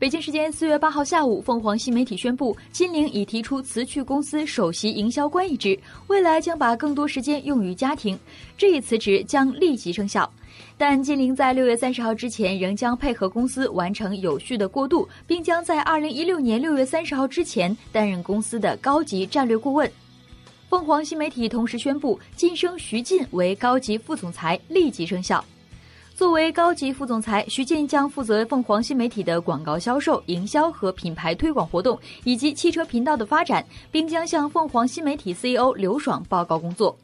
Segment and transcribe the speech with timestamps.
[0.00, 8.16] 北京时间四月八号下午，凤凰新媒体宣布，金玲已提出辞去公司首席营销官一职，未来将把更多时间用于家庭。
[8.56, 10.32] 这一辞职将立即生效，
[10.76, 19.90] 但金玲在六月三十号之前仍将配合公司完成有序的过渡，并将在二零一六年六月三十号之前担任公司的高级战略顾问。
[20.68, 25.44] 凤凰新媒体同时宣布晋升徐进为高级副总裁，立即生效。
[26.18, 36.98] 作为高级副总裁，徐建将负责凤凰新媒体的广告销售、营销和品牌推广活动，以及汽车频道的发展，并将向凤凰新媒体 CEO 刘爽报告工作。